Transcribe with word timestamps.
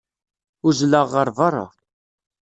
Uzzleɣ 0.67 1.07
ɣer 1.15 1.27
berra. 1.37 1.65